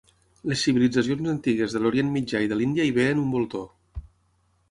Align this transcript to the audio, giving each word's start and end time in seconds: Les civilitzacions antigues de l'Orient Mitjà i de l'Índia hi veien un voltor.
Les 0.51 0.61
civilitzacions 0.67 1.27
antigues 1.33 1.75
de 1.75 1.81
l'Orient 1.83 2.09
Mitjà 2.15 2.41
i 2.45 2.49
de 2.53 2.57
l'Índia 2.61 2.87
hi 2.89 2.95
veien 2.95 3.21
un 3.25 3.31
voltor. 3.37 3.71